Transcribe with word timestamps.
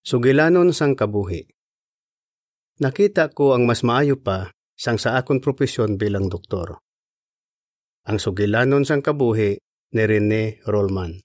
Sugilanon 0.00 0.72
sang 0.72 0.96
kabuhi. 0.96 1.44
Nakita 2.80 3.36
ko 3.36 3.52
ang 3.52 3.68
mas 3.68 3.84
maayo 3.84 4.16
pa 4.16 4.48
sang 4.72 4.96
sa 4.96 5.20
akon 5.20 5.44
propesyon 5.44 6.00
bilang 6.00 6.32
doktor. 6.32 6.80
Ang 8.08 8.16
sugilanon 8.16 8.88
sang 8.88 9.04
kabuhi 9.04 9.60
ni 9.60 10.02
Rene 10.08 10.64
Rollman. 10.64 11.20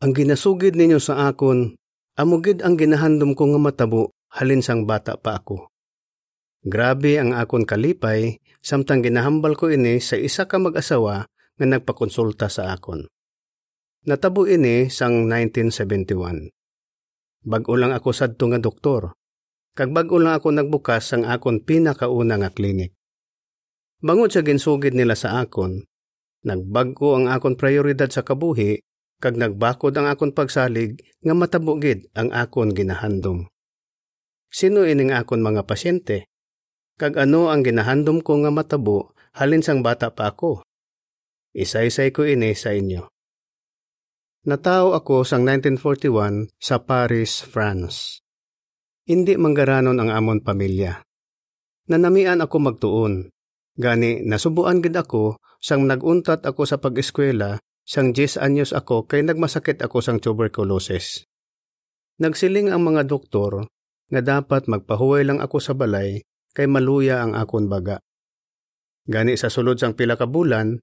Ang 0.00 0.12
ginasugid 0.16 0.72
ninyo 0.72 0.96
sa 0.96 1.28
akon, 1.28 1.76
amugid 2.16 2.64
ang 2.64 2.80
ginahandom 2.80 3.36
ko 3.36 3.52
nga 3.52 3.60
matabo 3.60 4.16
halin 4.32 4.64
sang 4.64 4.88
bata 4.88 5.20
pa 5.20 5.36
ako. 5.36 5.68
Grabe 6.64 7.20
ang 7.20 7.36
akon 7.36 7.68
kalipay, 7.68 8.40
samtang 8.64 9.04
ginahambal 9.04 9.52
ko 9.52 9.68
ini 9.68 10.00
sa 10.00 10.16
isa 10.16 10.48
ka 10.48 10.56
mag-asawa 10.56 11.28
nga 11.28 11.66
nagpakonsulta 11.68 12.48
sa 12.48 12.72
akon. 12.72 13.04
Natabo 14.08 14.48
ini 14.48 14.88
sang 14.88 15.28
1971. 15.28 16.57
Bag-o 17.46 17.74
lang 17.78 17.94
ako 17.94 18.10
sadto 18.10 18.50
nga 18.50 18.58
doktor. 18.58 19.14
Kag 19.78 19.94
bag-o 19.94 20.18
lang 20.18 20.34
ako 20.34 20.50
nagbukas 20.50 21.06
sang 21.06 21.22
akon 21.22 21.62
pinakauna 21.62 22.38
nga 22.42 22.50
klinik. 22.50 22.98
Bangod 24.02 24.30
sa 24.30 24.42
ginsugid 24.46 24.94
nila 24.94 25.18
sa 25.18 25.42
akon, 25.42 25.86
nagbag-o 26.46 27.18
ang 27.18 27.26
akon 27.30 27.58
prioridad 27.58 28.10
sa 28.10 28.22
kabuhi 28.22 28.82
kag 29.18 29.34
nagbakod 29.34 29.90
ang 29.98 30.06
akon 30.06 30.30
pagsalig 30.30 31.02
nga 31.26 31.34
matabugid 31.34 32.06
ang 32.14 32.30
akon 32.30 32.70
ginahandom. 32.70 33.50
Sino 34.46 34.86
ining 34.86 35.10
akon 35.10 35.42
mga 35.42 35.66
pasyente? 35.66 36.30
Kag 36.98 37.18
ano 37.18 37.50
ang 37.50 37.66
ginahandom 37.66 38.22
ko 38.22 38.38
nga 38.42 38.54
matabo 38.54 39.14
halin 39.34 39.62
sang 39.62 39.82
bata 39.82 40.14
pa 40.14 40.30
ako? 40.30 40.62
Isaysay 41.54 42.14
ko 42.14 42.22
ini 42.26 42.54
sa 42.54 42.70
inyo. 42.70 43.10
Natao 44.48 44.96
ako 44.96 45.28
sang 45.28 45.44
1941 45.44 46.56
sa 46.56 46.80
Paris, 46.80 47.44
France. 47.44 48.24
Hindi 49.04 49.36
manggaranon 49.36 50.00
ang 50.00 50.08
amon 50.08 50.40
pamilya. 50.40 51.04
Nanamian 51.92 52.40
ako 52.40 52.56
magtuon. 52.56 53.28
Gani 53.76 54.24
nasubuan 54.24 54.80
gid 54.80 54.96
ako 54.96 55.36
sang 55.60 55.84
naguntat 55.84 56.48
ako 56.48 56.64
sa 56.64 56.80
pag-eskwela 56.80 57.60
sang 57.84 58.16
10 58.16 58.40
anyos 58.40 58.72
ako 58.72 59.04
kay 59.04 59.20
nagmasakit 59.20 59.84
ako 59.84 60.00
sang 60.00 60.16
tuberculosis. 60.16 61.28
Nagsiling 62.16 62.72
ang 62.72 62.88
mga 62.88 63.04
doktor 63.04 63.68
nga 64.08 64.20
dapat 64.24 64.64
magpahuway 64.64 65.28
lang 65.28 65.44
ako 65.44 65.60
sa 65.60 65.76
balay 65.76 66.24
kay 66.56 66.64
maluya 66.64 67.20
ang 67.20 67.36
akon 67.36 67.68
baga. 67.68 68.00
Gani 69.04 69.36
sa 69.36 69.52
sulod 69.52 69.76
sang 69.76 69.92
pila 69.92 70.16
ka 70.16 70.24
bulan, 70.24 70.80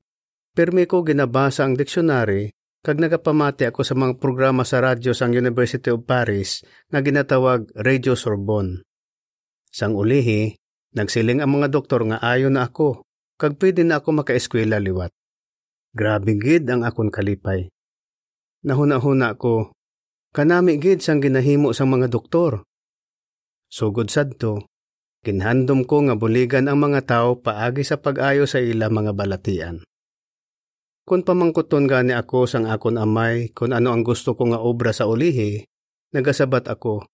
permi 0.53 0.85
ko 0.85 1.01
ginabasa 1.01 1.65
ang 1.65 1.73
diksyonary 1.73 2.54
kag 2.85 3.01
nagapamati 3.01 3.65
ako 3.65 3.81
sa 3.81 3.97
mga 3.97 4.21
programa 4.21 4.61
sa 4.61 4.77
radyo 4.77 5.09
sang 5.17 5.33
University 5.33 5.89
of 5.89 6.05
Paris 6.05 6.61
nga 6.93 7.01
ginatawag 7.01 7.73
Radio 7.73 8.13
Sorbonne. 8.13 8.85
Sang 9.73 9.97
ulihi, 9.97 10.53
nagsiling 10.93 11.41
ang 11.41 11.57
mga 11.57 11.73
doktor 11.73 12.05
nga 12.05 12.21
ayo 12.21 12.53
na 12.53 12.69
ako, 12.69 13.01
kag 13.41 13.57
pwede 13.57 13.81
na 13.81 13.97
ako 13.97 14.21
makaeskwela 14.21 14.77
liwat. 14.77 15.09
Grabe 15.97 16.37
gid 16.37 16.69
ang 16.69 16.85
akon 16.85 17.09
kalipay. 17.09 17.73
Nahuna-huna 18.61 19.33
ko, 19.33 19.73
kanami 20.29 20.77
gid 20.77 21.01
sang 21.01 21.25
ginahimo 21.25 21.73
sang 21.73 21.89
mga 21.89 22.05
doktor. 22.05 22.69
Sugod 23.65 24.13
sadto, 24.13 24.69
kinhandom 25.25 25.89
ko 25.89 26.05
nga 26.05 26.13
buligan 26.13 26.69
ang 26.69 26.85
mga 26.85 27.01
tao 27.09 27.41
paagi 27.41 27.81
sa 27.81 27.97
pag-ayo 27.97 28.45
sa 28.45 28.61
ila 28.61 28.93
mga 28.93 29.17
balatian. 29.17 29.81
Kung 31.05 31.21
pamangkuton 31.21 31.85
gani 31.85 32.17
ako 32.17 32.49
sang 32.49 32.65
akon 32.65 32.97
amay 32.97 33.53
kung 33.53 33.77
ano 33.77 33.93
ang 33.93 34.01
gusto 34.01 34.33
ko 34.33 34.49
nga 34.49 34.57
obra 34.57 34.89
sa 34.89 35.05
ulihi, 35.05 35.61
nagasabat 36.17 36.65
ako, 36.65 37.05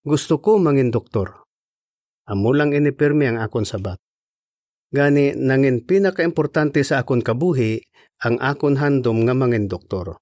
gusto 0.00 0.40
ko 0.40 0.56
mangin 0.56 0.88
doktor. 0.88 1.44
Amo 2.24 2.56
lang 2.56 2.72
inipirmi 2.72 3.28
ang 3.28 3.44
akon 3.44 3.68
sabat. 3.68 4.00
Gani 4.88 5.36
nangin 5.36 5.84
pinakaimportante 5.84 6.80
sa 6.88 7.04
akon 7.04 7.20
kabuhi 7.20 7.84
ang 8.24 8.40
akon 8.40 8.80
handom 8.80 9.28
nga 9.28 9.36
mangin 9.36 9.68
doktor. 9.68 10.16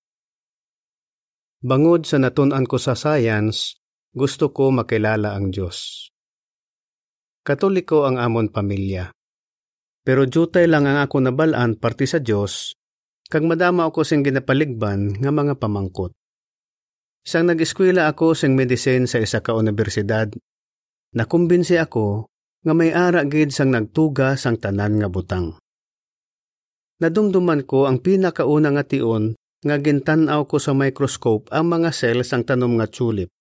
Bangod 1.63 2.03
sa 2.03 2.19
natun-an 2.19 2.67
ko 2.67 2.75
sa 2.75 2.99
science, 2.99 3.79
gusto 4.11 4.51
ko 4.51 4.75
makilala 4.75 5.39
ang 5.39 5.55
Diyos. 5.55 6.11
Katoliko 7.47 8.03
ang 8.03 8.19
amon 8.19 8.51
pamilya. 8.51 9.15
Pero 10.03 10.27
jutay 10.27 10.67
lang 10.67 10.91
ang 10.91 10.99
ako 11.07 11.23
nabalaan 11.23 11.79
parti 11.79 12.11
sa 12.11 12.19
Diyos 12.19 12.82
kag 13.33 13.49
madama 13.49 13.89
ako 13.89 14.05
sing 14.05 14.21
ginapaligban 14.21 15.17
nga 15.17 15.33
mga 15.33 15.57
pamangkot. 15.57 16.13
Sang 17.25 17.49
nag-eskwela 17.49 18.13
ako 18.13 18.37
sing 18.37 18.53
medicine 18.53 19.09
sa 19.09 19.25
isa 19.25 19.41
ka 19.41 19.57
universidad, 19.57 20.29
nakumbinsi 21.17 21.81
ako 21.81 22.29
nga 22.61 22.75
may 22.77 22.93
ara 22.93 23.25
gid 23.25 23.49
sang 23.49 23.73
nagtuga 23.73 24.37
sang 24.37 24.61
tanan 24.61 25.01
nga 25.01 25.09
butang. 25.09 25.57
Nadumduman 27.01 27.65
ko 27.65 27.89
ang 27.89 28.05
pinakauna 28.05 28.69
nga 28.77 28.85
tion 28.85 29.33
nga 29.65 29.81
gintan-aw 29.81 30.45
ko 30.45 30.61
sa 30.61 30.77
microscope 30.77 31.49
ang 31.49 31.73
mga 31.73 31.89
cell 31.89 32.21
sang 32.29 32.45
tanom 32.45 32.77
nga 32.77 32.85
tulip. 32.85 33.33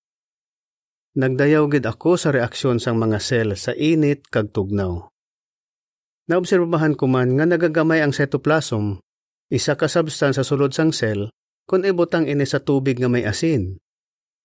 Nagdayaw 1.20 1.68
gid 1.68 1.84
ako 1.84 2.16
sa 2.16 2.32
reaksyon 2.32 2.80
sang 2.80 2.96
mga 2.96 3.20
cell 3.20 3.60
sa 3.60 3.76
init 3.76 4.24
kag 4.32 4.56
tugnaw. 4.56 5.12
Naobserbahan 6.32 6.96
ko 6.96 7.12
man 7.12 7.36
nga 7.36 7.44
nagagamay 7.44 8.00
ang 8.00 8.16
cytoplasm 8.16 9.04
isa 9.52 9.76
ka 9.76 9.92
substance 9.92 10.40
sa 10.40 10.48
sulod 10.48 10.72
sang 10.72 10.96
cell 10.96 11.28
kung 11.68 11.84
ibutang 11.84 12.26
ini 12.26 12.48
sa 12.48 12.64
tubig 12.64 12.98
nga 12.98 13.12
may 13.12 13.28
asin. 13.28 13.76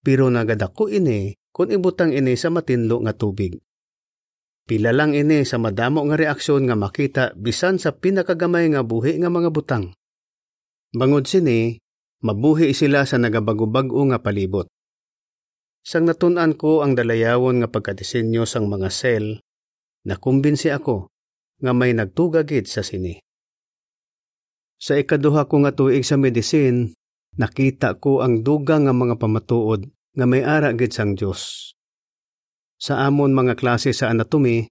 Pero 0.03 0.27
nagadako 0.27 0.91
ini 0.91 1.39
kung 1.55 1.71
ibutang 1.71 2.11
ini 2.11 2.35
sa 2.35 2.51
matinlo 2.51 3.01
nga 3.07 3.15
tubig. 3.15 3.57
Pila 4.67 4.91
lang 4.91 5.15
ini 5.15 5.47
sa 5.47 5.63
madamo 5.63 6.03
nga 6.11 6.19
reaksyon 6.19 6.67
nga 6.67 6.75
makita 6.75 7.31
bisan 7.39 7.79
sa 7.79 7.95
pinakagamay 7.95 8.67
nga 8.75 8.83
buhi 8.83 9.23
nga 9.23 9.31
mga 9.31 9.55
butang. 9.55 9.95
Bangod 10.91 11.31
sini, 11.31 11.79
mabuhi 12.27 12.75
sila 12.75 13.07
sa 13.07 13.15
nagabago-bago 13.15 14.03
nga 14.11 14.19
palibot. 14.19 14.67
Sang 15.87 16.03
natunan 16.03 16.59
ko 16.59 16.83
ang 16.83 16.99
dalayawon 16.99 17.63
nga 17.63 17.71
pagkadisenyo 17.71 18.43
sang 18.43 18.67
mga 18.67 18.91
cell, 18.91 19.39
nakumbinsi 20.03 20.75
ako 20.75 21.15
nga 21.63 21.71
may 21.71 21.95
nagtugagid 21.95 22.67
sa 22.67 22.83
sini. 22.83 23.26
Sa 24.77 24.97
ikaduha 24.97 25.49
ko 25.49 25.65
nga 25.65 25.73
tuig 25.73 26.05
sa 26.05 26.21
medicine, 26.21 26.93
nakita 27.41 27.97
ko 27.97 28.21
ang 28.21 28.45
duga 28.45 28.77
nga 28.77 28.93
mga 28.93 29.17
pamatuod 29.17 29.89
nga 29.89 30.25
may 30.29 30.45
ara 30.45 30.73
gid 30.77 30.93
sang 30.93 31.17
Dios. 31.17 31.73
Sa 32.77 33.01
amon 33.09 33.33
mga 33.33 33.57
klase 33.57 33.97
sa 33.97 34.13
anatomy, 34.13 34.69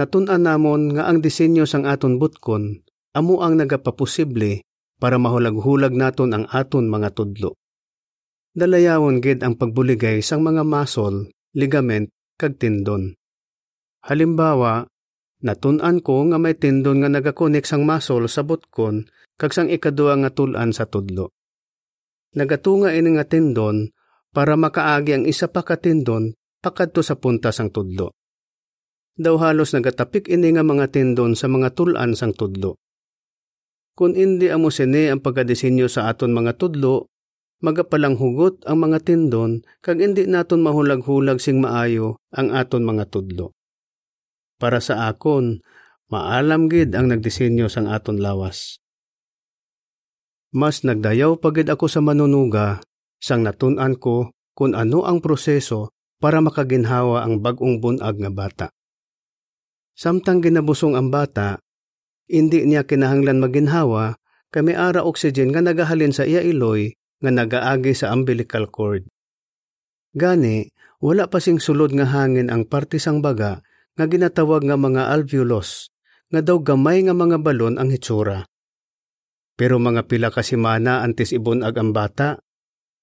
natun-an 0.00 0.48
namon 0.48 0.96
nga 0.96 1.08
ang 1.08 1.20
disenyo 1.20 1.68
sang 1.68 1.84
aton 1.84 2.16
butkon 2.16 2.84
amo 3.14 3.40
ang 3.46 3.54
nagapaposible 3.54 4.66
para 4.98 5.22
mahulag-hulag 5.22 5.94
naton 5.94 6.34
ang 6.34 6.44
aton 6.50 6.90
mga 6.90 7.14
tudlo. 7.14 7.54
Dalayawon 8.54 9.22
gid 9.22 9.42
ang 9.42 9.54
pagbuligay 9.58 10.22
sang 10.22 10.42
mga 10.42 10.66
muscle, 10.66 11.30
ligament 11.54 12.10
kag 12.38 12.58
tendon. 12.58 13.14
Halimbawa, 14.06 14.86
natun-an 15.44 16.00
ko 16.00 16.24
nga 16.32 16.40
may 16.40 16.56
tendon 16.56 17.04
nga 17.04 17.12
nagakonek 17.12 17.68
sang 17.68 17.84
muscle 17.84 18.24
sa 18.26 18.40
butkon 18.40 19.04
kag 19.36 19.52
sang 19.52 19.68
ikaduha 19.68 20.16
nga 20.24 20.30
tulan 20.32 20.72
sa 20.72 20.88
tudlo. 20.88 21.30
Nagatunga 22.34 22.96
ini 22.96 23.14
nga 23.14 23.28
tendon 23.28 23.92
para 24.34 24.56
makaagi 24.58 25.12
ang 25.14 25.24
isa 25.28 25.46
pa 25.46 25.62
ka 25.62 25.78
tendon 25.78 26.34
pakadto 26.64 27.04
sa 27.04 27.20
punta 27.20 27.52
sang 27.52 27.68
tudlo. 27.68 28.16
Daw 29.14 29.36
halos 29.38 29.70
nagatapik 29.70 30.26
ini 30.26 30.56
nga 30.56 30.66
mga 30.66 30.90
tendon 30.90 31.38
sa 31.38 31.46
mga 31.46 31.76
tulan 31.76 32.18
sang 32.18 32.34
tudlo. 32.34 32.80
Kung 33.94 34.18
hindi 34.18 34.50
amo 34.50 34.74
sini 34.74 35.06
ang 35.06 35.22
pagkadisenyo 35.22 35.86
sa 35.86 36.10
aton 36.10 36.34
mga 36.34 36.58
tudlo, 36.58 37.06
magapalang 37.62 38.18
hugot 38.18 38.66
ang 38.66 38.82
mga 38.82 39.06
tendon 39.06 39.62
kag 39.78 40.02
hindi 40.02 40.26
naton 40.26 40.66
mahulag-hulag 40.66 41.38
sing 41.38 41.62
maayo 41.62 42.18
ang 42.34 42.50
aton 42.50 42.82
mga 42.82 43.06
tudlo. 43.06 43.54
Para 44.60 44.78
sa 44.78 45.10
akon, 45.10 45.62
maalam 46.12 46.70
gid 46.70 46.94
ang 46.94 47.10
nagdisenyo 47.10 47.66
sang 47.66 47.90
aton 47.90 48.22
lawas. 48.22 48.78
Mas 50.54 50.86
nagdayaw 50.86 51.42
pagid 51.42 51.66
ako 51.66 51.90
sa 51.90 51.98
manunuga 51.98 52.78
sang 53.18 53.42
natunan 53.42 53.98
ko 53.98 54.30
kung 54.54 54.78
ano 54.78 55.02
ang 55.02 55.18
proseso 55.18 55.90
para 56.22 56.38
makaginhawa 56.38 57.26
ang 57.26 57.42
bagong 57.42 57.82
bunag 57.82 58.20
nga 58.22 58.30
bata. 58.30 58.66
Samtang 59.98 60.46
ginabusong 60.46 60.94
ang 60.94 61.10
bata, 61.10 61.58
hindi 62.30 62.62
niya 62.62 62.86
kinahanglan 62.86 63.42
maginhawa 63.42 64.14
kami 64.54 64.78
ara 64.78 65.02
oxygen 65.02 65.50
nga 65.50 65.58
nagahalin 65.58 66.14
sa 66.14 66.22
iya 66.22 66.38
iloy 66.38 66.94
nga 67.18 67.30
nagaagi 67.34 67.90
sa 67.90 68.14
umbilical 68.14 68.70
cord. 68.70 69.02
Gani, 70.14 70.70
wala 71.02 71.26
pa 71.26 71.42
sing 71.42 71.58
sulod 71.58 71.90
nga 71.90 72.06
hangin 72.06 72.46
ang 72.52 72.62
parte 72.70 73.02
sang 73.02 73.18
baga 73.18 73.63
nga 73.94 74.06
ginatawag 74.10 74.66
nga 74.66 74.76
mga 74.78 75.10
alveolos 75.10 75.90
nga 76.30 76.40
daw 76.42 76.58
gamay 76.58 77.06
nga 77.06 77.14
mga 77.14 77.38
balon 77.42 77.78
ang 77.78 77.94
hitsura. 77.94 78.46
Pero 79.54 79.78
mga 79.78 80.10
pila 80.10 80.34
ka 80.34 80.42
simana 80.42 81.06
antes 81.06 81.30
ibunag 81.30 81.78
ang 81.78 81.94
bata, 81.94 82.42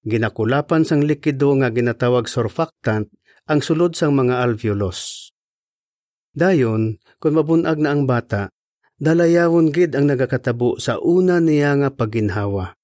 Ginakulapan 0.02 0.82
sang 0.82 1.06
likido 1.06 1.54
nga 1.62 1.70
ginatawag 1.70 2.26
surfactant 2.26 3.06
ang 3.46 3.62
sulod 3.62 3.94
sang 3.94 4.18
mga 4.18 4.42
alveolos. 4.42 5.30
Dayon, 6.34 6.98
kung 7.22 7.38
mabunag 7.38 7.78
na 7.78 7.94
ang 7.94 8.02
bata, 8.02 8.50
dalayawon 8.98 9.70
gid 9.70 9.94
ang 9.94 10.10
nagakatabo 10.10 10.82
sa 10.82 10.98
una 10.98 11.38
niya 11.38 11.78
nga 11.78 11.90
paginhawa. 11.94 12.74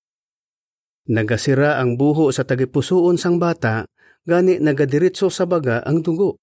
Nagasira 1.11 1.83
ang 1.83 1.99
buho 1.99 2.31
sa 2.31 2.47
tagipusoon 2.47 3.19
sang 3.19 3.43
bata, 3.43 3.89
gani 4.23 4.63
nagadiritso 4.63 5.27
sa 5.27 5.49
baga 5.49 5.83
ang 5.83 6.07
dugo. 6.07 6.39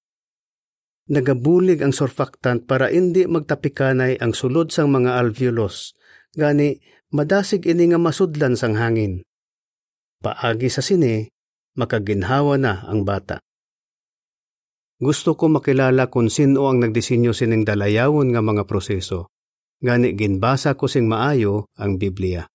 Nagabulig 1.06 1.86
ang 1.86 1.94
surfactant 1.94 2.66
para 2.66 2.90
hindi 2.90 3.30
magtapikanay 3.30 4.18
ang 4.18 4.34
sulod 4.34 4.74
sang 4.74 4.90
mga 4.90 5.22
alveolos, 5.22 5.94
gani 6.34 6.82
madasig 7.14 7.62
ini 7.70 7.94
nga 7.94 8.02
masudlan 8.02 8.58
sang 8.58 8.74
hangin. 8.74 9.22
Paagi 10.26 10.74
sa 10.74 10.82
sine, 10.82 11.30
makaginhawa 11.78 12.58
na 12.58 12.82
ang 12.90 13.06
bata. 13.06 13.38
Gusto 14.98 15.38
ko 15.38 15.46
makilala 15.46 16.10
kung 16.10 16.34
sino 16.34 16.66
ang 16.66 16.82
nagdisenyo 16.82 17.38
sining 17.38 17.68
dalayawon 17.68 18.34
nga 18.34 18.42
mga 18.42 18.66
proseso. 18.66 19.30
Gani 19.84 20.18
ginbasa 20.18 20.74
ko 20.74 20.90
sing 20.90 21.06
maayo 21.06 21.70
ang 21.78 22.02
Biblia. 22.02 22.48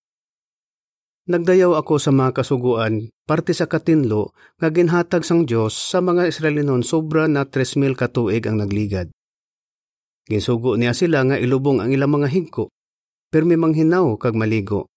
Nagdayaw 1.31 1.79
ako 1.79 2.03
sa 2.03 2.11
mga 2.11 2.43
kasuguan, 2.43 3.07
parte 3.23 3.55
sa 3.55 3.71
katinlo, 3.71 4.35
nga 4.59 4.67
ginhatag 4.75 5.23
sang 5.23 5.47
Dios 5.47 5.79
sa 5.79 6.03
mga 6.03 6.27
Israelinon 6.27 6.83
sobra 6.83 7.31
na 7.31 7.47
3,000 7.47 7.95
katuig 7.95 8.43
ang 8.51 8.59
nagligad. 8.59 9.15
Ginsugo 10.27 10.75
niya 10.75 10.91
sila 10.91 11.23
nga 11.23 11.39
ilubong 11.39 11.79
ang 11.79 11.95
ilang 11.95 12.19
mga 12.19 12.35
higko, 12.35 12.75
permi 13.31 13.55
manghinaw 13.55 14.19
kag 14.19 14.35
maligo 14.35 14.91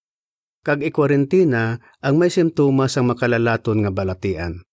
kag 0.64 0.80
ikwarentina 0.80 1.84
ang 2.00 2.16
may 2.16 2.32
simptomas 2.32 2.96
ang 2.96 3.12
makalalaton 3.12 3.84
nga 3.84 3.92
balatian. 3.92 4.64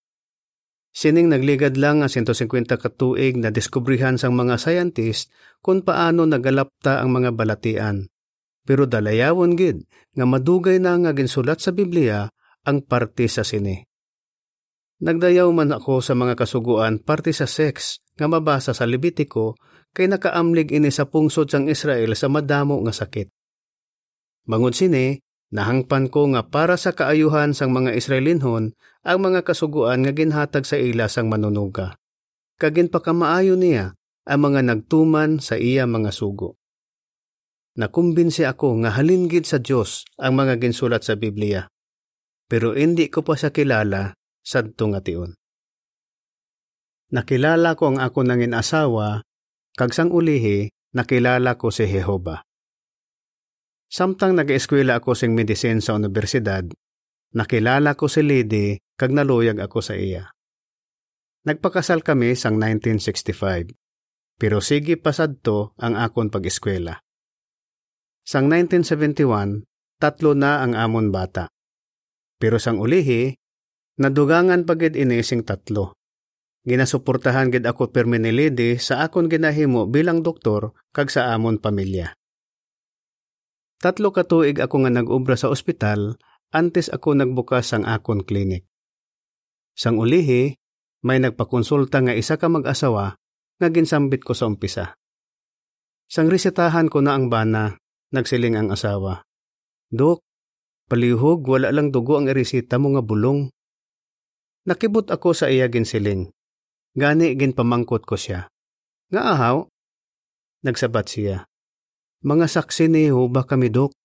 Sining 0.95 1.31
nagligad 1.31 1.75
lang 1.79 2.03
nga 2.03 2.09
150 2.11 2.79
katuig 2.79 3.35
na 3.39 3.51
diskubrihan 3.51 4.19
sang 4.19 4.35
mga 4.39 4.59
scientist 4.59 5.31
kung 5.63 5.83
paano 5.83 6.27
nagalapta 6.27 7.03
ang 7.03 7.15
mga 7.15 7.35
balatian. 7.35 8.11
Pero 8.67 8.85
dalayawon 8.85 9.57
gid 9.57 9.85
nga 10.15 10.25
madugay 10.29 10.77
na 10.79 10.97
nga 11.01 11.13
ginsulat 11.17 11.59
sa 11.61 11.73
Biblia 11.73 12.29
ang 12.65 12.85
parte 12.85 13.25
sa 13.27 13.41
sine. 13.47 13.89
Nagdayaw 15.01 15.49
man 15.49 15.73
ako 15.73 16.05
sa 16.05 16.13
mga 16.13 16.37
kasuguan 16.37 17.01
parte 17.01 17.33
sa 17.33 17.49
sex 17.49 18.05
nga 18.21 18.29
mabasa 18.29 18.77
sa 18.77 18.85
Levitico 18.85 19.57
kay 19.97 20.13
nakaamlig 20.13 20.77
ini 20.77 20.93
sa 20.93 21.09
pungsod 21.09 21.49
sang 21.49 21.73
Israel 21.73 22.13
sa 22.13 22.29
madamo 22.29 22.77
nga 22.85 22.93
sakit. 22.93 23.33
Bangod 24.45 24.77
sini, 24.77 25.17
Nahangpan 25.51 26.07
ko 26.15 26.31
nga 26.31 26.47
para 26.47 26.79
sa 26.79 26.95
kaayuhan 26.95 27.59
sang 27.59 27.75
mga 27.75 27.99
Israelinhon 27.99 28.71
ang 29.03 29.19
mga 29.19 29.43
kasuguan 29.43 30.07
nga 30.07 30.15
ginhatag 30.15 30.63
sa 30.63 30.79
ila 30.79 31.11
sang 31.11 31.27
manunuga. 31.27 31.99
Kagin 32.55 32.87
pa 32.87 33.03
niya 33.03 33.99
ang 34.31 34.41
mga 34.47 34.61
nagtuman 34.63 35.43
sa 35.43 35.59
iya 35.59 35.91
mga 35.91 36.15
sugo. 36.15 36.60
Nakumbinsi 37.81 38.45
ako 38.45 38.85
nga 38.85 38.93
halingid 38.93 39.49
sa 39.49 39.57
Dios 39.57 40.05
ang 40.21 40.37
mga 40.37 40.61
ginsulat 40.61 41.01
sa 41.01 41.17
Biblia. 41.17 41.65
Pero 42.45 42.77
hindi 42.77 43.09
ko 43.09 43.25
pa 43.25 43.41
sa 43.41 43.49
kilala 43.49 44.13
sadto 44.45 44.85
nga 44.93 45.01
tiun. 45.01 45.33
Nakilala 47.17 47.81
ko 47.81 47.89
ang 47.89 47.99
ako 48.05 48.21
nangin 48.21 48.53
asawa, 48.53 49.25
kag 49.81 49.97
sang 49.97 50.13
ulihi 50.13 50.69
nakilala 50.93 51.57
ko 51.57 51.73
si 51.73 51.89
Jehova. 51.89 52.45
Samtang 53.91 54.37
nag-eskwela 54.37 55.01
ako 55.01 55.17
sing 55.17 55.33
medicine 55.33 55.81
sa 55.81 55.97
universidad, 55.97 56.69
nakilala 57.35 57.97
ko 57.97 58.07
si 58.07 58.23
Lady 58.23 58.77
kag 58.95 59.11
naluyag 59.11 59.57
ako 59.57 59.81
sa 59.81 59.97
iya. 59.97 60.31
Nagpakasal 61.49 62.05
kami 62.05 62.37
sang 62.37 62.61
1965, 62.61 63.73
pero 64.37 64.61
sige 64.61 65.01
pasadto 65.01 65.73
ang 65.81 65.97
akon 65.97 66.29
pag-eskwela. 66.29 67.01
Sang 68.31 68.47
1971, 68.47 69.67
tatlo 69.99 70.39
na 70.39 70.63
ang 70.63 70.79
amon 70.79 71.11
bata. 71.11 71.51
Pero 72.39 72.63
sang 72.63 72.79
ulihi, 72.79 73.35
nadugangan 73.99 74.63
pagid 74.63 74.95
ini 74.95 75.19
sing 75.27 75.43
tatlo. 75.43 75.99
Ginasuportahan 76.63 77.51
gid 77.51 77.67
ako 77.67 77.91
permi 77.91 78.23
ni 78.23 78.31
Lady 78.31 78.79
sa 78.79 79.03
akon 79.03 79.27
ginahimo 79.27 79.91
bilang 79.91 80.23
doktor 80.23 80.79
kag 80.95 81.11
sa 81.11 81.35
amon 81.35 81.59
pamilya. 81.59 82.15
Tatlo 83.83 84.15
ka 84.15 84.23
tuig 84.23 84.63
ako 84.63 84.87
nga 84.87 84.95
nag-obra 84.95 85.35
sa 85.35 85.51
ospital 85.51 86.15
antes 86.55 86.87
ako 86.87 87.19
nagbukas 87.19 87.75
ang 87.75 87.83
akon 87.83 88.23
klinik. 88.23 88.63
Sang 89.75 89.99
ulihi, 89.99 90.55
may 91.03 91.19
nagpakonsulta 91.19 91.99
nga 92.07 92.15
isa 92.15 92.39
ka 92.39 92.47
mag-asawa 92.47 93.19
nga 93.59 93.69
ginsambit 93.75 94.23
ko 94.23 94.39
sa 94.39 94.47
umpisa. 94.47 94.95
Sang 96.07 96.31
resetahan 96.31 96.87
ko 96.87 97.03
na 97.03 97.19
ang 97.19 97.27
bana, 97.27 97.75
nagsiling 98.15 98.59
ang 98.59 98.71
asawa. 98.71 99.27
Dok, 99.91 100.23
palihog 100.87 101.43
wala 101.47 101.75
lang 101.75 101.91
dugo 101.91 102.19
ang 102.19 102.31
iresita 102.31 102.79
mo 102.79 102.95
nga 102.95 103.03
bulong. 103.03 103.51
Nakibot 104.67 105.09
ako 105.11 105.35
sa 105.35 105.51
iya 105.51 105.67
ginsiling. 105.67 106.31
Gani 106.95 107.35
ginpamangkot 107.39 108.07
ko 108.07 108.15
siya. 108.19 108.51
Nga 109.11 109.23
ahaw? 109.23 109.57
Nagsabat 110.67 111.07
siya. 111.11 111.49
Mga 112.21 112.47
saksi 112.53 112.93
ni 112.93 113.09
Jehova 113.09 113.49
kami, 113.49 113.73
Dok. 113.73 113.97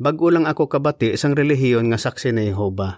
Bago 0.00 0.32
lang 0.32 0.48
ako 0.48 0.72
kabati 0.72 1.12
isang 1.12 1.36
relihiyon 1.36 1.92
nga 1.92 2.00
saksi 2.00 2.32
ni 2.32 2.48
Jehova. 2.48 2.96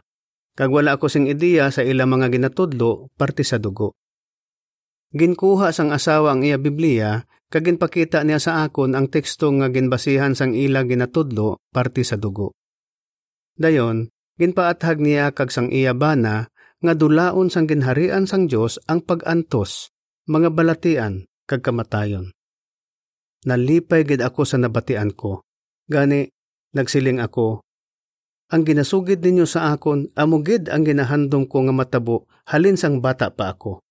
Kag 0.55 0.71
wala 0.71 0.95
ako 0.95 1.11
sing 1.11 1.27
ideya 1.27 1.67
sa 1.75 1.83
ilang 1.83 2.15
mga 2.15 2.31
ginatudlo 2.31 3.11
parte 3.19 3.43
sa 3.43 3.59
dugo. 3.59 3.99
Ginkuha 5.11 5.75
sang 5.75 5.91
asawa 5.91 6.31
ang 6.31 6.47
iya 6.47 6.55
Biblia 6.63 7.27
kag 7.55 7.71
ginpakita 7.71 8.27
niya 8.27 8.43
sa 8.43 8.67
akon 8.67 8.99
ang 8.99 9.07
teksto 9.07 9.55
nga 9.55 9.71
ginbasihan 9.71 10.35
sang 10.35 10.59
ila 10.59 10.83
ginatudlo 10.83 11.63
parte 11.71 12.03
sa 12.03 12.19
dugo. 12.19 12.51
Dayon, 13.55 14.11
ginpaathag 14.35 14.99
niya 14.99 15.31
kag 15.31 15.55
sang 15.55 15.71
iya 15.71 15.95
bana 15.95 16.51
nga 16.83 16.93
dulaon 16.99 17.47
sang 17.55 17.71
ginharian 17.71 18.27
sang 18.27 18.51
Dios 18.51 18.83
ang 18.91 19.07
pag-antos, 19.07 19.95
mga 20.27 20.51
balatian 20.51 21.31
kag 21.47 21.63
kamatayon 21.63 22.35
nalipay 23.45 24.03
gid 24.09 24.25
ako 24.25 24.43
sa 24.49 24.57
nabatian 24.57 25.13
ko. 25.13 25.45
Gani, 25.85 26.25
nagsiling 26.73 27.21
ako, 27.21 27.61
ang 28.49 28.63
ginasugid 28.65 29.21
ninyo 29.21 29.45
sa 29.45 29.77
akon, 29.77 30.09
amo 30.17 30.41
gid 30.41 30.73
ang 30.73 30.85
ginahandom 30.85 31.45
ko 31.45 31.69
nga 31.69 31.75
matabo, 31.77 32.25
halin 32.49 32.81
sang 32.81 33.05
bata 33.05 33.29
pa 33.33 33.53
ako. 33.53 33.84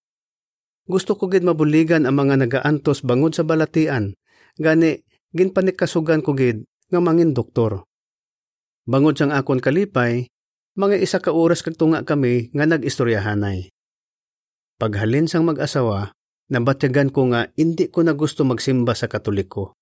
Gusto 0.84 1.16
ko 1.16 1.32
gid 1.32 1.48
mabuligan 1.48 2.04
ang 2.04 2.20
mga 2.20 2.44
nagaantos 2.44 3.02
bangod 3.08 3.32
sa 3.32 3.48
balatian, 3.48 4.16
gani 4.60 5.00
ginpanikasugan 5.32 6.20
ko 6.20 6.36
gid 6.36 6.68
nga 6.92 7.00
mangin 7.00 7.32
doktor. 7.32 7.88
Bangod 8.84 9.16
sang 9.16 9.32
akon 9.32 9.64
kalipay, 9.64 10.28
mga 10.76 11.00
isa 11.00 11.24
ka 11.24 11.32
oras 11.32 11.64
kag 11.64 11.80
tunga 11.80 12.04
kami 12.04 12.52
nga 12.52 12.68
nag-istoryahanay. 12.68 13.72
Paghalin 14.76 15.32
sang 15.32 15.48
mag-asawa, 15.48 16.12
Nabatyagan 16.52 17.10
ko 17.10 17.32
nga 17.32 17.48
hindi 17.56 17.88
ko 17.88 18.04
na 18.04 18.12
gusto 18.12 18.44
magsimba 18.44 18.92
sa 18.94 19.08
katoliko. 19.08 19.74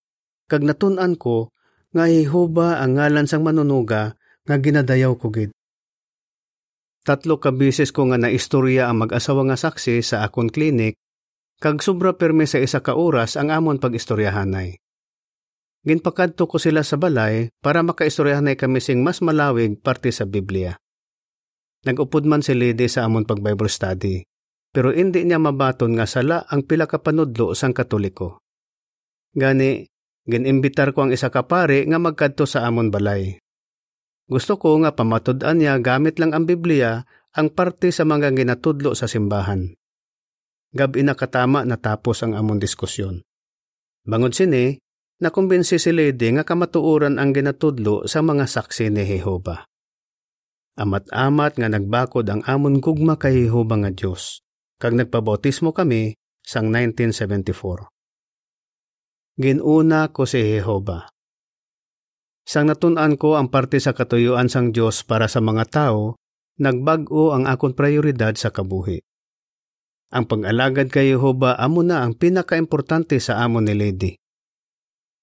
Kag 0.46 0.62
natunan 0.62 1.18
ko 1.18 1.52
nga 1.92 2.06
Jehova 2.06 2.80
ang 2.80 2.96
ngalan 2.96 3.26
sang 3.26 3.42
manunuga 3.42 4.16
nga 4.46 4.56
ginadayaw 4.56 5.18
ko 5.18 5.28
gid. 5.34 5.52
Tatlo 7.02 7.42
ka 7.42 7.50
bisis 7.50 7.90
ko 7.90 8.14
nga 8.14 8.22
naistorya 8.22 8.86
ang 8.86 9.02
mag-asawa 9.02 9.50
nga 9.50 9.58
saksi 9.58 10.06
sa 10.06 10.22
akon 10.22 10.54
klinik 10.54 11.02
kag 11.58 11.82
sobra 11.82 12.14
perme 12.14 12.46
sa 12.46 12.62
isa 12.62 12.82
ka 12.82 12.94
oras 12.94 13.38
ang 13.38 13.50
amon 13.50 13.82
pag-istoryahanay. 13.82 14.78
Ginpakadto 15.82 16.46
ko 16.46 16.62
sila 16.62 16.86
sa 16.86 17.02
balay 17.02 17.50
para 17.58 17.82
makaistoryahanay 17.82 18.54
kami 18.54 18.78
sing 18.78 19.02
mas 19.02 19.18
malawig 19.26 19.82
parte 19.82 20.14
sa 20.14 20.30
Biblia. 20.30 20.78
Nagupod 21.82 22.30
man 22.30 22.46
si 22.46 22.54
Lady 22.54 22.86
sa 22.86 23.10
amon 23.10 23.26
pag-Bible 23.26 23.70
study 23.70 24.22
pero 24.72 24.94
hindi 24.94 25.26
niya 25.26 25.42
mabaton 25.42 26.00
nga 26.00 26.06
sala 26.06 26.48
ang 26.48 26.64
pila 26.64 26.86
ka 26.86 27.04
panudlo 27.04 27.52
sang 27.58 27.74
katoliko. 27.74 28.40
Gani, 29.34 29.84
ginimbitar 30.30 30.94
ko 30.94 31.08
ang 31.08 31.12
isa 31.12 31.34
ka 31.34 31.50
pare 31.50 31.82
nga 31.90 31.98
magkadto 31.98 32.46
sa 32.48 32.64
amon 32.64 32.94
balay. 32.94 33.41
Gusto 34.32 34.56
ko 34.56 34.80
nga 34.80 34.96
pamatud-an 34.96 35.60
niya 35.60 35.76
gamit 35.84 36.16
lang 36.16 36.32
ang 36.32 36.48
Biblia 36.48 37.04
ang 37.36 37.52
parte 37.52 37.92
sa 37.92 38.08
mga 38.08 38.32
ginatudlo 38.32 38.96
sa 38.96 39.04
simbahan. 39.04 39.76
Gabi 40.72 41.04
na 41.04 41.20
katama 41.20 41.68
natapos 41.68 42.24
ang 42.24 42.40
amon 42.40 42.56
diskusyon. 42.56 43.28
Bangod 44.08 44.32
sini, 44.32 44.80
nakumbinsi 45.20 45.76
si 45.76 45.92
Lady 45.92 46.32
nga 46.32 46.48
kamatuuran 46.48 47.20
ang 47.20 47.36
ginatudlo 47.36 48.08
sa 48.08 48.24
mga 48.24 48.48
saksi 48.48 48.88
ni 48.88 49.04
Jehova. 49.04 49.68
Amat-amat 50.80 51.60
nga 51.60 51.68
nagbakod 51.68 52.24
ang 52.32 52.40
amon 52.48 52.80
gugma 52.80 53.20
kay 53.20 53.36
Jehova 53.46 53.76
nga 53.84 53.92
Diyos 53.92 54.40
kag 54.80 54.96
nagpabautismo 54.96 55.76
kami 55.76 56.16
sang 56.40 56.72
1974. 56.72 57.92
Ginuna 59.38 60.08
ko 60.10 60.24
si 60.24 60.40
Jehova. 60.40 61.12
Sang 62.42 62.68
natunan 62.68 63.16
ko 63.16 63.38
ang 63.38 63.54
parte 63.54 63.78
sa 63.78 63.94
katuyuan 63.94 64.50
sang 64.50 64.74
Dios 64.74 65.06
para 65.06 65.30
sa 65.30 65.40
mga 65.40 65.70
tao, 65.70 66.18
nagbag-o 66.58 67.34
ang 67.34 67.46
akon 67.46 67.78
prioridad 67.78 68.34
sa 68.38 68.50
kabuhi. 68.50 69.02
Ang 70.12 70.28
pag-alagad 70.28 70.92
kay 70.92 71.16
Jehova 71.16 71.56
amo 71.56 71.86
na 71.86 72.04
ang 72.04 72.18
pinakaimportante 72.18 73.16
sa 73.24 73.40
amon 73.40 73.70
ni 73.70 73.76
Lady. 73.78 74.12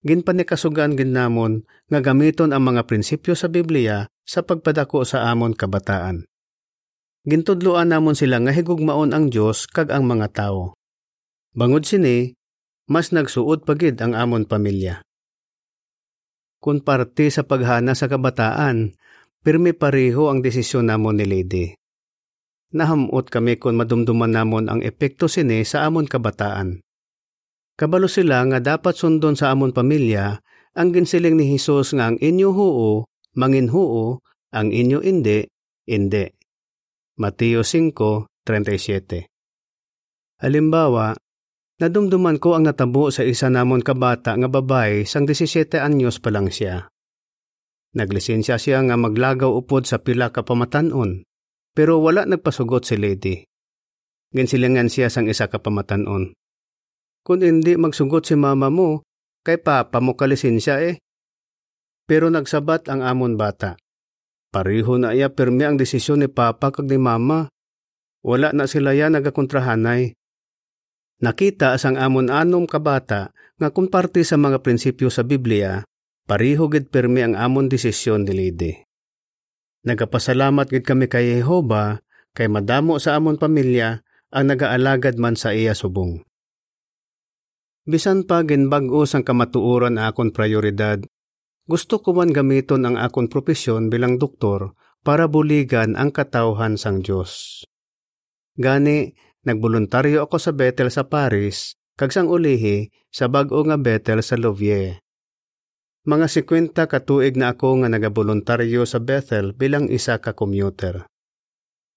Ginpanikasugan 0.06 0.94
gin 0.94 1.12
namon 1.12 1.66
nga 1.90 2.00
gamiton 2.00 2.54
ang 2.54 2.64
mga 2.64 2.86
prinsipyo 2.88 3.34
sa 3.34 3.50
Biblia 3.50 4.08
sa 4.24 4.46
pagpadako 4.46 5.04
sa 5.04 5.28
amon 5.28 5.52
kabataan. 5.52 6.24
Gintudloan 7.28 7.92
namon 7.92 8.16
sila 8.16 8.40
nga 8.40 8.54
higugmaon 8.54 9.12
ang 9.12 9.28
Dios 9.28 9.68
kag 9.68 9.92
ang 9.92 10.08
mga 10.08 10.32
tawo. 10.32 10.72
Bangod 11.52 11.84
sini, 11.84 12.32
mas 12.88 13.12
nagsuod 13.12 13.68
pagid 13.68 14.00
ang 14.00 14.16
amon 14.16 14.48
pamilya. 14.48 15.04
Kung 16.58 16.82
parte 16.82 17.30
sa 17.30 17.46
paghana 17.46 17.94
sa 17.94 18.10
kabataan, 18.10 18.98
pirmi 19.46 19.70
pareho 19.74 20.26
ang 20.26 20.42
desisyon 20.42 20.90
namon 20.90 21.22
ni 21.22 21.26
Lady. 21.26 21.66
Nahamot 22.74 23.30
kami 23.30 23.56
kung 23.56 23.78
madumduman 23.78 24.28
namon 24.28 24.68
ang 24.68 24.80
epekto 24.84 25.30
sini 25.30 25.64
sa 25.64 25.86
amon 25.88 26.04
kabataan. 26.04 26.82
Kabalo 27.78 28.10
sila 28.10 28.42
nga 28.50 28.58
dapat 28.58 28.98
sundon 28.98 29.38
sa 29.38 29.54
amon 29.54 29.70
pamilya 29.70 30.42
ang 30.74 30.90
ginsiling 30.90 31.38
ni 31.38 31.54
Hesus 31.54 31.94
nga 31.94 32.10
ang 32.10 32.18
inyo 32.18 32.50
huo, 32.50 33.06
mangin 33.38 33.70
huo, 33.70 34.20
ang 34.50 34.74
inyo 34.74 34.98
indi, 35.02 35.46
indi. 35.86 36.26
Mateo 37.18 37.62
5:37. 37.62 39.26
Halimbawa, 40.38 41.18
nadumduman 41.78 42.42
ko 42.42 42.58
ang 42.58 42.66
natabo 42.66 43.10
sa 43.14 43.22
isa 43.22 43.50
namon 43.50 43.82
kabata 43.82 44.34
nga 44.34 44.50
babae 44.50 45.06
sang 45.06 45.26
17 45.26 45.78
anyos 45.78 46.18
pa 46.18 46.34
lang 46.34 46.50
siya. 46.50 46.90
Naglisensya 47.96 48.60
siya 48.60 48.84
nga 48.84 49.00
maglagaw 49.00 49.48
upod 49.48 49.88
sa 49.88 50.02
pila 50.02 50.28
ka 50.28 50.44
pamatanon, 50.44 51.24
pero 51.72 52.02
wala 52.04 52.28
nagpasugot 52.28 52.84
si 52.84 53.00
lady. 53.00 53.36
Ginsilingan 54.34 54.92
siya 54.92 55.08
sang 55.08 55.30
isa 55.30 55.48
ka 55.48 55.56
pamatanon. 55.56 56.36
Kung 57.24 57.40
hindi 57.40 57.80
magsugot 57.80 58.28
si 58.28 58.36
mama 58.36 58.68
mo, 58.68 59.06
kay 59.40 59.56
papa 59.56 60.04
mo 60.04 60.18
kalisin 60.18 60.60
siya 60.60 60.84
eh. 60.84 61.00
Pero 62.04 62.28
nagsabat 62.28 62.88
ang 62.92 63.00
amon 63.04 63.40
bata. 63.40 63.76
Pariho 64.48 64.96
na 64.96 65.12
iya 65.12 65.28
pirmi 65.28 65.64
ang 65.64 65.76
desisyon 65.76 66.24
ni 66.24 66.28
papa 66.28 66.72
kag 66.72 66.88
ni 66.88 66.96
mama. 66.96 67.52
Wala 68.24 68.52
na 68.56 68.64
sila 68.64 68.96
yan 68.96 69.16
nagakontrahanay. 69.16 70.17
Nakita 71.18 71.74
sang 71.82 71.98
amon 71.98 72.30
anom 72.30 72.62
kabata 72.62 73.34
nga 73.58 73.68
kung 73.74 73.90
parte 73.90 74.22
sa 74.22 74.38
mga 74.38 74.62
prinsipyo 74.62 75.10
sa 75.10 75.26
Biblia, 75.26 75.82
pariho 76.30 76.70
gid 76.70 76.94
pirmi 76.94 77.26
ang 77.26 77.34
amon 77.34 77.66
desisyon 77.66 78.22
ni 78.22 78.32
Lady. 78.38 78.72
Nagapasalamat 79.82 80.70
gid 80.70 80.86
kami 80.86 81.10
kay 81.10 81.42
Jehova 81.42 81.98
kay 82.38 82.46
madamo 82.46 83.02
sa 83.02 83.18
amon 83.18 83.34
pamilya 83.34 83.98
ang 84.30 84.46
nagaalagad 84.46 85.18
man 85.18 85.34
sa 85.34 85.50
iya 85.50 85.74
subong. 85.74 86.22
Bisan 87.88 88.22
pa 88.28 88.44
ginbag-o 88.46 89.02
sang 89.08 89.24
kamatuoran 89.26 89.98
akon 89.98 90.30
prioridad, 90.30 91.02
gusto 91.66 91.98
ko 91.98 92.14
man 92.14 92.30
gamiton 92.30 92.86
ang 92.86 92.94
akon 92.94 93.26
propesyon 93.26 93.90
bilang 93.90 94.22
doktor 94.22 94.76
para 95.02 95.26
buligan 95.26 95.98
ang 95.98 96.14
katawhan 96.14 96.78
sang 96.78 97.02
Dios. 97.02 97.64
Gani, 98.60 99.16
nagboluntaryo 99.48 100.28
ako 100.28 100.36
sa 100.36 100.52
Bethel 100.52 100.92
sa 100.92 101.08
Paris, 101.08 101.74
kag 101.96 102.12
sang 102.12 102.28
ulihi 102.28 102.92
sa 103.08 103.26
bag-o 103.26 103.64
nga 103.64 103.80
Bethel 103.80 104.20
sa 104.20 104.36
Louviers. 104.36 105.00
Mga 106.08 106.26
50 106.30 106.88
katuig 106.88 107.36
na 107.36 107.52
ako 107.52 107.84
nga 107.84 107.88
nagaboluntaryo 107.92 108.84
sa 108.88 108.96
Bethel 109.00 109.52
bilang 109.52 109.92
isa 109.92 110.16
ka 110.20 110.32
commuter. 110.32 111.04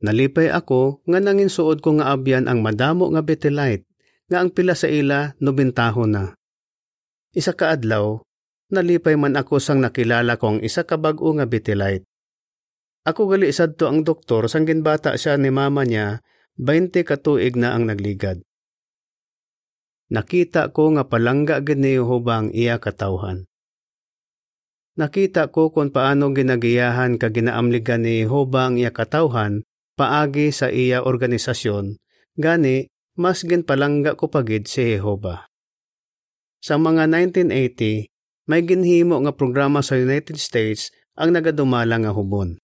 Nalipay 0.01 0.49
ako 0.49 1.05
nga 1.05 1.21
nangin 1.21 1.47
suod 1.47 1.79
ko 1.79 2.01
nga 2.01 2.11
abyan 2.11 2.49
ang 2.49 2.65
madamo 2.65 3.07
nga 3.13 3.21
Bethelite 3.21 3.85
nga 4.27 4.41
ang 4.41 4.49
pila 4.49 4.73
sa 4.73 4.89
ila 4.89 5.37
nubintaho 5.37 6.09
na. 6.09 6.33
Isa 7.31 7.53
ka 7.53 7.71
adlaw, 7.71 8.19
nalipay 8.73 9.15
man 9.15 9.37
ako 9.37 9.61
sang 9.61 9.79
nakilala 9.79 10.35
kong 10.41 10.65
isa 10.65 10.83
ka 10.83 10.97
bag-o 10.97 11.31
nga 11.37 11.45
Bethelite. 11.45 12.03
Ako 13.05 13.29
gali 13.29 13.53
sadto 13.53 13.87
ang 13.87 14.01
doktor 14.01 14.49
sang 14.49 14.65
ginbata 14.65 15.13
siya 15.15 15.37
ni 15.37 15.53
mama 15.53 15.85
niya, 15.85 16.19
20 16.61 16.93
katuig 17.01 17.57
na 17.57 17.73
ang 17.73 17.89
nagligad. 17.89 18.45
Nakita 20.13 20.69
ko 20.69 20.93
nga 20.93 21.09
palangga 21.09 21.57
gid 21.65 21.81
ni 21.81 21.97
Jehova 21.97 22.45
ang 22.45 22.53
iya 22.53 22.77
katawhan. 22.77 23.49
Nakita 24.93 25.49
ko 25.49 25.73
kung 25.73 25.89
paano 25.89 26.29
ginagiyahan 26.29 27.17
ka 27.17 27.33
ginaamligan 27.33 28.05
ni 28.05 28.21
Jehova 28.21 28.69
ang 28.69 28.77
iya 28.77 28.93
katawhan 28.93 29.65
paagi 29.97 30.53
sa 30.53 30.69
iya 30.69 31.01
organisasyon, 31.01 31.97
gani 32.37 32.93
mas 33.17 33.41
ginpalangga 33.41 34.13
ko 34.13 34.29
pagid 34.29 34.69
si 34.69 34.93
Jehova. 34.93 35.49
Sa 36.61 36.77
mga 36.77 37.09
1980, 37.09 38.05
may 38.45 38.61
ginhimo 38.61 39.17
nga 39.25 39.33
programa 39.33 39.81
sa 39.81 39.97
United 39.97 40.37
States 40.37 40.93
ang 41.17 41.33
nagadumala 41.33 41.97
nga 41.97 42.13
hubon. 42.13 42.61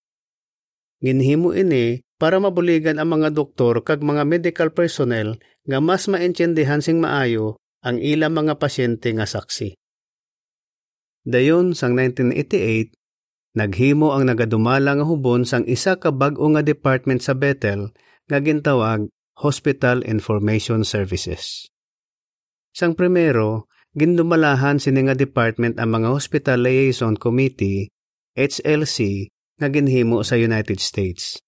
Ginhimo 1.01 1.57
ini 1.57 2.05
para 2.17 2.41
mabuligan 2.41 2.97
ang 2.97 3.17
mga 3.17 3.33
doktor 3.33 3.85
kag 3.85 4.01
mga 4.01 4.25
medical 4.25 4.69
personnel 4.73 5.37
nga 5.69 5.77
mas 5.77 6.09
maintindihan 6.09 6.81
sing 6.81 6.97
maayo 6.97 7.61
ang 7.85 8.01
ilang 8.01 8.33
mga 8.33 8.57
pasyente 8.57 9.13
nga 9.13 9.29
saksi. 9.29 9.77
Dayon 11.27 11.77
sang 11.77 11.93
1988, 11.93 12.95
naghimo 13.53 14.17
ang 14.17 14.25
nagadumala 14.25 14.97
nga 14.97 15.05
hubon 15.05 15.45
sang 15.45 15.63
isa 15.69 16.01
ka 16.01 16.09
bag-o 16.09 16.49
nga 16.57 16.65
department 16.65 17.21
sa 17.21 17.37
Bethel 17.37 17.93
nga 18.25 18.39
gintawag 18.41 19.07
Hospital 19.37 20.01
Information 20.07 20.81
Services. 20.81 21.69
Sang 22.73 22.97
primero, 22.97 23.69
gindumalahan 23.93 24.81
sini 24.81 25.05
nga 25.05 25.13
department 25.13 25.77
ang 25.77 25.93
mga 25.93 26.09
Hospital 26.13 26.65
Liaison 26.65 27.13
Committee, 27.13 27.89
HLC, 28.33 29.29
nga 29.57 29.67
ginhimo 29.69 30.21
sa 30.21 30.37
United 30.37 30.77
States. 30.81 31.41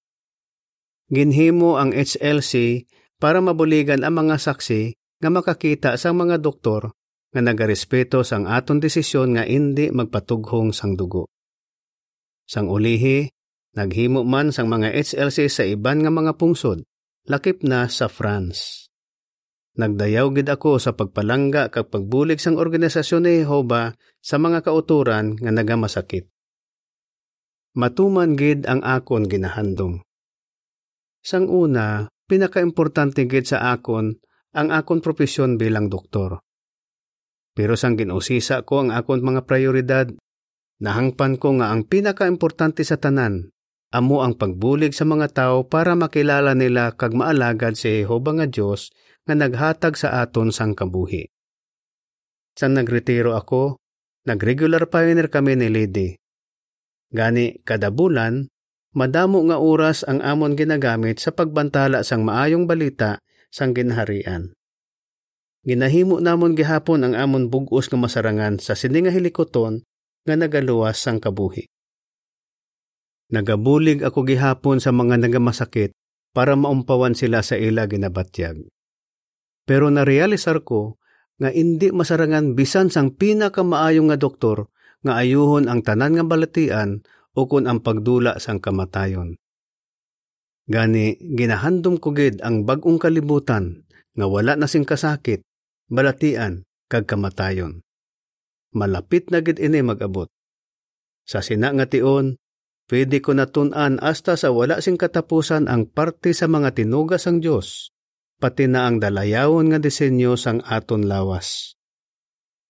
Ginhimo 1.10 1.82
ang 1.82 1.90
HLC 1.90 2.86
para 3.18 3.42
mabuligan 3.42 4.06
ang 4.06 4.22
mga 4.26 4.38
saksi 4.38 4.94
nga 5.20 5.30
makakita 5.34 5.98
sa 5.98 6.14
mga 6.14 6.38
doktor 6.38 6.94
nga 7.34 7.42
nagarespeto 7.42 8.22
sang 8.22 8.46
aton 8.46 8.78
desisyon 8.78 9.38
nga 9.38 9.44
indi 9.46 9.90
magpatughong 9.90 10.74
sang 10.74 10.94
dugo. 10.94 11.30
Sang 12.46 12.70
ulihi, 12.70 13.30
naghimo 13.78 14.26
man 14.26 14.50
sang 14.50 14.70
mga 14.70 14.94
HLC 14.94 15.50
sa 15.50 15.66
iban 15.66 16.02
nga 16.02 16.10
mga 16.14 16.38
pungsod 16.38 16.82
lakip 17.30 17.62
na 17.62 17.86
sa 17.86 18.10
France. 18.10 18.90
Nagdayaw 19.78 20.34
gid 20.34 20.50
ako 20.50 20.82
sa 20.82 20.98
pagpalangga 20.98 21.70
kag 21.70 21.94
pagbulig 21.94 22.42
sang 22.42 22.58
organisasyon 22.58 23.22
ni 23.24 23.34
Jehova 23.46 23.94
sa 24.20 24.36
mga 24.42 24.66
kauturan 24.66 25.38
nga 25.38 25.54
nagamasakit. 25.54 26.26
Matuman 27.78 28.34
gid 28.34 28.66
ang 28.66 28.82
akon 28.82 29.30
ginahandom. 29.30 30.02
Sang 31.30 31.46
una, 31.46 32.10
pinakaimportante 32.26 33.30
gid 33.30 33.46
sa 33.46 33.70
akon 33.70 34.18
ang 34.58 34.74
akon 34.74 34.98
propesyon 34.98 35.62
bilang 35.62 35.86
doktor. 35.86 36.42
Pero 37.54 37.78
sang 37.78 38.02
ginusisa 38.02 38.66
ko 38.66 38.82
ang 38.82 38.90
akon 38.90 39.22
mga 39.22 39.46
prioridad, 39.46 40.10
nahangpan 40.82 41.38
ko 41.38 41.62
nga 41.62 41.70
ang 41.70 41.86
pinakaimportante 41.86 42.82
sa 42.82 42.98
tanan 42.98 43.54
amo 43.90 44.22
ang 44.22 44.38
pagbulig 44.38 44.94
sa 44.94 45.06
mga 45.06 45.34
tao 45.34 45.66
para 45.66 45.98
makilala 45.98 46.54
nila 46.54 46.94
kag 46.94 47.18
maalagad 47.18 47.74
si 47.74 48.02
Jehova 48.02 48.38
nga 48.38 48.48
Dios 48.50 48.94
nga 49.26 49.34
naghatag 49.34 49.98
sa 49.98 50.22
aton 50.22 50.54
sang 50.54 50.78
kabuhi. 50.78 51.26
Sa 52.54 52.70
nagretiro 52.70 53.34
ako, 53.34 53.82
nagregular 54.30 54.90
pioneer 54.90 55.30
kami 55.32 55.58
ni 55.58 55.68
Lady. 55.74 56.10
Gani 57.10 57.66
kada 57.66 57.90
bulan, 57.90 58.46
madamo 58.94 59.46
nga 59.50 59.58
oras 59.62 60.02
ang 60.08 60.22
amon 60.26 60.58
ginagamit 60.58 61.22
sa 61.22 61.30
pagbantala 61.30 62.02
sang 62.02 62.26
maayong 62.26 62.66
balita 62.66 63.22
sang 63.54 63.74
ginharian. 63.74 64.54
Ginahimo 65.68 66.24
namon 66.24 66.56
gihapon 66.56 67.04
ang 67.04 67.14
amon 67.14 67.52
bugos 67.52 67.92
nga 67.92 68.00
masarangan 68.00 68.64
sa 68.64 68.74
sininga 68.74 69.12
hilikoton 69.12 69.84
nga 70.24 70.36
nagaluwas 70.40 70.98
sang 70.98 71.20
kabuhi. 71.20 71.68
Nagabulig 73.30 74.02
ako 74.02 74.26
gihapon 74.26 74.82
sa 74.82 74.90
mga 74.90 75.22
nagamasakit 75.22 75.94
para 76.34 76.58
maumpawan 76.58 77.14
sila 77.14 77.46
sa 77.46 77.60
ila 77.60 77.86
ginabatyag. 77.86 78.66
Pero 79.70 79.94
narealisar 79.94 80.66
ko 80.66 80.98
nga 81.38 81.54
indi 81.54 81.94
masarangan 81.94 82.58
bisan 82.58 82.90
sang 82.90 83.14
pinakamaayong 83.14 84.10
nga 84.10 84.18
doktor 84.18 84.74
nga 85.06 85.22
ayuhon 85.22 85.70
ang 85.70 85.86
tanan 85.86 86.18
nga 86.18 86.26
balatian 86.26 87.06
o 87.36 87.46
kun 87.46 87.70
ang 87.70 87.84
pagdula 87.84 88.38
sang 88.42 88.62
kamatayon. 88.62 89.38
Gani 90.70 91.18
ginahandom 91.18 91.98
ko 91.98 92.14
gid 92.14 92.46
ang 92.46 92.66
bag-ong 92.66 93.02
kalibutan 93.02 93.86
nga 94.14 94.26
wala 94.30 94.54
na 94.54 94.70
sing 94.70 94.86
kasakit, 94.86 95.42
balatian 95.90 96.66
kag 96.86 97.10
kamatayon. 97.10 97.82
Malapit 98.78 99.34
na 99.34 99.42
gid 99.42 99.58
ini 99.58 99.82
magabot. 99.82 100.30
Sa 101.26 101.42
sina 101.42 101.74
nga 101.74 101.90
tion, 101.90 102.38
Pwede 102.90 103.22
ko 103.22 103.38
natun-an 103.38 104.02
hasta 104.02 104.34
sa 104.34 104.50
wala 104.50 104.82
sing 104.82 104.98
katapusan 104.98 105.70
ang 105.70 105.86
parte 105.86 106.34
sa 106.34 106.50
mga 106.50 106.74
tinugas 106.74 107.30
ang 107.30 107.38
Dios, 107.38 107.94
pati 108.42 108.66
na 108.66 108.90
ang 108.90 108.98
dalayawon 108.98 109.70
nga 109.70 109.78
disenyo 109.78 110.34
sang 110.34 110.66
aton 110.66 111.06
lawas. 111.06 111.78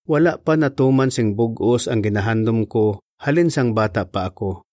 Wala 0.04 0.36
pa 0.36 0.60
natuman 0.60 1.08
sing 1.08 1.40
bugos 1.40 1.88
ang 1.88 2.04
ginahandom 2.04 2.68
ko 2.68 3.00
halin 3.20 3.52
sang 3.52 3.76
bata 3.76 4.08
pa 4.08 4.28
ako. 4.28 4.64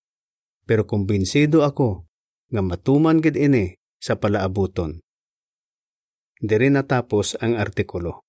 Pero 0.67 0.83
kumbinsido 0.83 1.63
ako 1.63 2.03
nga 2.51 2.61
matuman 2.63 3.23
gid 3.23 3.39
ini 3.39 3.75
sa 3.99 4.19
palaabuton. 4.19 4.99
Diri 6.37 6.69
natapos 6.69 7.39
ang 7.39 7.55
artikulo. 7.57 8.26